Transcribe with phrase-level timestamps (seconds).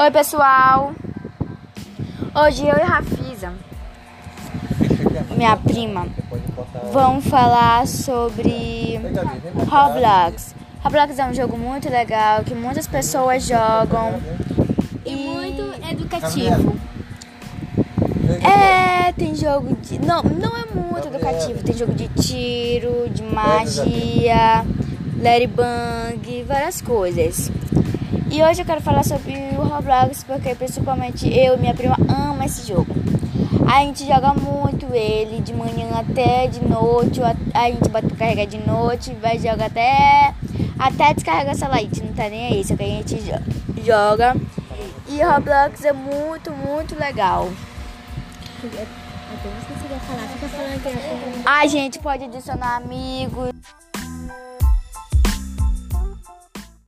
[0.00, 0.94] Oi, pessoal.
[2.34, 3.52] Hoje eu e Rafisa,
[5.36, 6.06] minha prima,
[6.90, 8.98] vamos falar sobre
[9.68, 10.54] Roblox.
[10.82, 14.18] Roblox é um jogo muito legal que muitas pessoas jogam
[15.04, 16.74] e muito educativo.
[18.42, 19.98] É, tem jogo de.
[19.98, 21.62] Não, não é muito educativo.
[21.62, 24.64] Tem jogo de tiro, de magia,
[25.22, 27.52] Larry Bang, várias coisas.
[28.32, 32.44] E hoje eu quero falar sobre o Roblox porque principalmente eu e minha prima ama
[32.46, 32.94] esse jogo.
[33.66, 37.20] A gente joga muito ele de manhã até de noite,
[37.52, 40.32] a gente bota pra carregar de noite, vai jogar até
[40.78, 43.18] até descarregar essa light, não tá nem aí, só que a gente
[43.84, 44.36] joga.
[45.08, 47.48] E Roblox é muito, muito legal.
[51.44, 53.59] A gente pode adicionar amigos.